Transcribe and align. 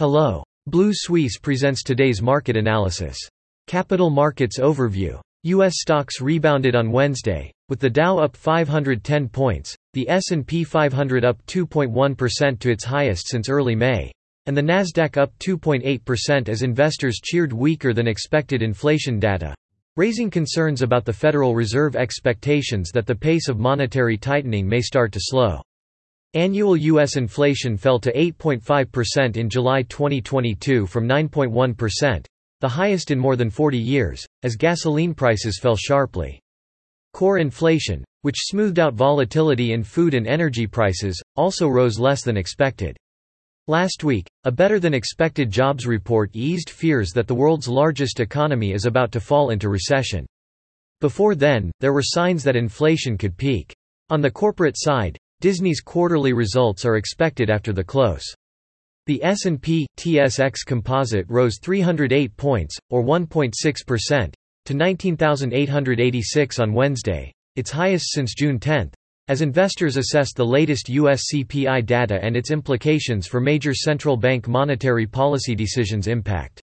Hello. 0.00 0.42
Blue 0.66 0.92
Suisse 0.94 1.36
presents 1.36 1.82
today's 1.82 2.22
market 2.22 2.56
analysis. 2.56 3.18
Capital 3.66 4.08
Markets 4.08 4.58
Overview. 4.58 5.20
U.S. 5.42 5.74
stocks 5.76 6.22
rebounded 6.22 6.74
on 6.74 6.90
Wednesday, 6.90 7.52
with 7.68 7.80
the 7.80 7.90
Dow 7.90 8.16
up 8.16 8.34
510 8.34 9.28
points, 9.28 9.76
the 9.92 10.08
S&P 10.08 10.64
500 10.64 11.22
up 11.22 11.36
2.1% 11.44 12.58
to 12.60 12.70
its 12.70 12.82
highest 12.82 13.28
since 13.28 13.50
early 13.50 13.74
May, 13.74 14.10
and 14.46 14.56
the 14.56 14.62
Nasdaq 14.62 15.18
up 15.18 15.38
2.8% 15.38 16.48
as 16.48 16.62
investors 16.62 17.20
cheered 17.22 17.52
weaker 17.52 17.92
than 17.92 18.08
expected 18.08 18.62
inflation 18.62 19.20
data, 19.20 19.54
raising 19.96 20.30
concerns 20.30 20.80
about 20.80 21.04
the 21.04 21.12
Federal 21.12 21.54
Reserve 21.54 21.94
expectations 21.94 22.90
that 22.94 23.04
the 23.04 23.14
pace 23.14 23.48
of 23.50 23.58
monetary 23.58 24.16
tightening 24.16 24.66
may 24.66 24.80
start 24.80 25.12
to 25.12 25.20
slow. 25.20 25.60
Annual 26.34 26.76
U.S. 26.76 27.16
inflation 27.16 27.76
fell 27.76 27.98
to 27.98 28.12
8.5% 28.12 29.36
in 29.36 29.50
July 29.50 29.82
2022 29.82 30.86
from 30.86 31.08
9.1%, 31.08 32.24
the 32.60 32.68
highest 32.68 33.10
in 33.10 33.18
more 33.18 33.34
than 33.34 33.50
40 33.50 33.76
years, 33.76 34.24
as 34.44 34.54
gasoline 34.54 35.12
prices 35.12 35.58
fell 35.60 35.74
sharply. 35.74 36.40
Core 37.12 37.38
inflation, 37.38 38.04
which 38.22 38.36
smoothed 38.38 38.78
out 38.78 38.94
volatility 38.94 39.72
in 39.72 39.82
food 39.82 40.14
and 40.14 40.28
energy 40.28 40.68
prices, 40.68 41.20
also 41.34 41.66
rose 41.66 41.98
less 41.98 42.22
than 42.22 42.36
expected. 42.36 42.96
Last 43.66 44.04
week, 44.04 44.28
a 44.44 44.52
better-than-expected 44.52 45.50
jobs 45.50 45.84
report 45.84 46.30
eased 46.32 46.70
fears 46.70 47.10
that 47.10 47.26
the 47.26 47.34
world's 47.34 47.66
largest 47.66 48.20
economy 48.20 48.70
is 48.70 48.86
about 48.86 49.10
to 49.10 49.20
fall 49.20 49.50
into 49.50 49.68
recession. 49.68 50.26
Before 51.00 51.34
then, 51.34 51.72
there 51.80 51.92
were 51.92 52.04
signs 52.04 52.44
that 52.44 52.54
inflation 52.54 53.18
could 53.18 53.36
peak. 53.36 53.74
On 54.10 54.20
the 54.20 54.30
corporate 54.30 54.76
side, 54.78 55.18
Disney's 55.40 55.80
quarterly 55.80 56.34
results 56.34 56.84
are 56.84 56.96
expected 56.96 57.48
after 57.48 57.72
the 57.72 57.82
close. 57.82 58.24
The 59.06 59.24
S&P 59.24 59.86
TSX 59.96 60.66
Composite 60.66 61.24
rose 61.28 61.58
308 61.62 62.36
points, 62.36 62.76
or 62.90 63.02
1.6%, 63.02 64.34
to 64.66 64.74
19,886 64.74 66.58
on 66.58 66.72
Wednesday, 66.74 67.32
its 67.56 67.70
highest 67.70 68.12
since 68.12 68.34
June 68.34 68.60
10, 68.60 68.90
as 69.28 69.40
investors 69.40 69.96
assessed 69.96 70.36
the 70.36 70.44
latest 70.44 70.88
U.S. 70.90 71.22
CPI 71.32 71.86
data 71.86 72.18
and 72.22 72.36
its 72.36 72.50
implications 72.50 73.26
for 73.26 73.40
major 73.40 73.72
central 73.72 74.18
bank 74.18 74.46
monetary 74.46 75.06
policy 75.06 75.54
decisions 75.54 76.06
impact. 76.06 76.60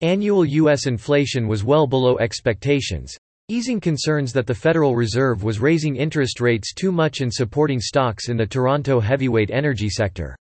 Annual 0.00 0.44
U.S. 0.46 0.86
inflation 0.86 1.46
was 1.46 1.62
well 1.62 1.86
below 1.86 2.18
expectations, 2.18 3.16
easing 3.50 3.80
concerns 3.80 4.32
that 4.32 4.46
the 4.46 4.54
Federal 4.54 4.94
Reserve 4.94 5.42
was 5.42 5.58
raising 5.58 5.96
interest 5.96 6.40
rates 6.40 6.72
too 6.72 6.92
much 6.92 7.20
and 7.20 7.34
supporting 7.34 7.80
stocks 7.80 8.28
in 8.28 8.36
the 8.36 8.46
Toronto 8.46 9.00
heavyweight 9.00 9.50
energy 9.50 9.90
sector. 9.90 10.36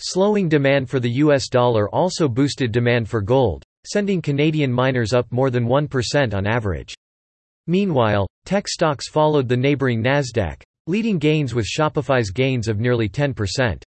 Slowing 0.00 0.48
demand 0.48 0.90
for 0.90 0.98
the 0.98 1.12
US 1.22 1.48
dollar 1.48 1.88
also 1.90 2.28
boosted 2.28 2.72
demand 2.72 3.08
for 3.08 3.22
gold, 3.22 3.62
sending 3.86 4.20
Canadian 4.20 4.72
miners 4.72 5.12
up 5.12 5.30
more 5.30 5.50
than 5.50 5.68
1% 5.68 6.34
on 6.34 6.44
average. 6.44 6.92
Meanwhile, 7.68 8.26
tech 8.44 8.66
stocks 8.66 9.08
followed 9.08 9.46
the 9.46 9.56
neighboring 9.56 10.02
Nasdaq, 10.02 10.60
leading 10.88 11.18
gains 11.18 11.54
with 11.54 11.64
Shopify's 11.64 12.32
gains 12.32 12.66
of 12.66 12.80
nearly 12.80 13.08
10%. 13.08 13.80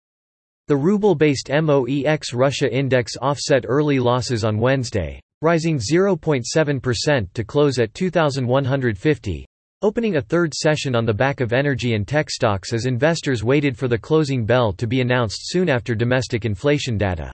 The 0.68 0.76
ruble-based 0.76 1.48
MOEX 1.48 2.32
Russia 2.32 2.72
index 2.72 3.16
offset 3.20 3.64
early 3.66 3.98
losses 3.98 4.44
on 4.44 4.60
Wednesday, 4.60 5.20
rising 5.42 5.78
0.7% 5.78 7.32
to 7.32 7.44
close 7.44 7.78
at 7.78 7.94
2,150, 7.94 9.46
opening 9.82 10.16
a 10.16 10.22
third 10.22 10.54
session 10.54 10.94
on 10.94 11.04
the 11.04 11.12
back 11.12 11.40
of 11.40 11.52
energy 11.52 11.94
and 11.94 12.08
tech 12.08 12.30
stocks 12.30 12.72
as 12.72 12.86
investors 12.86 13.44
waited 13.44 13.76
for 13.76 13.86
the 13.88 13.98
closing 13.98 14.46
bell 14.46 14.72
to 14.72 14.86
be 14.86 15.00
announced 15.00 15.40
soon 15.42 15.68
after 15.68 15.94
domestic 15.94 16.44
inflation 16.44 16.96
data. 16.96 17.30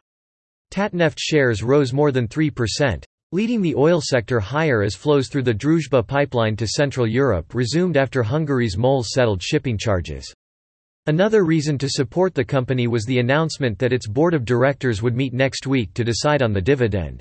Tatneft 0.72 1.18
shares 1.18 1.62
rose 1.62 1.92
more 1.92 2.10
than 2.12 2.26
3%, 2.26 3.04
leading 3.32 3.62
the 3.62 3.76
oil 3.76 4.00
sector 4.02 4.40
higher 4.40 4.82
as 4.82 4.96
flows 4.96 5.28
through 5.28 5.44
the 5.44 5.54
Druzhba 5.54 6.04
pipeline 6.06 6.56
to 6.56 6.66
Central 6.66 7.06
Europe 7.06 7.54
resumed 7.54 7.96
after 7.96 8.24
Hungary's 8.24 8.76
MOL 8.76 9.04
settled 9.04 9.40
shipping 9.40 9.78
charges. 9.78 10.34
Another 11.06 11.44
reason 11.44 11.78
to 11.78 11.88
support 11.88 12.34
the 12.34 12.44
company 12.44 12.88
was 12.88 13.04
the 13.04 13.20
announcement 13.20 13.78
that 13.78 13.92
its 13.92 14.08
board 14.08 14.34
of 14.34 14.44
directors 14.44 15.02
would 15.02 15.14
meet 15.16 15.32
next 15.32 15.66
week 15.66 15.94
to 15.94 16.04
decide 16.04 16.42
on 16.42 16.52
the 16.52 16.60
dividend. 16.60 17.20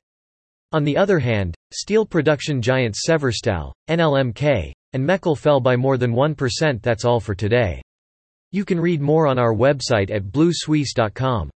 On 0.71 0.83
the 0.83 0.97
other 0.97 1.17
hand, 1.17 1.55
steel 1.71 2.05
production 2.05 2.61
giants 2.61 3.03
Severstal, 3.07 3.71
NLMK, 3.89 4.71
and 4.93 5.03
Mechel 5.03 5.37
fell 5.37 5.59
by 5.59 5.75
more 5.75 5.97
than 5.97 6.13
1% 6.13 6.81
That's 6.81 7.05
all 7.05 7.19
for 7.19 7.33
today. 7.33 7.81
You 8.51 8.65
can 8.65 8.79
read 8.79 9.01
more 9.01 9.27
on 9.27 9.39
our 9.39 9.53
website 9.53 10.11
at 10.11 10.25
bluesuisse.com. 10.25 11.49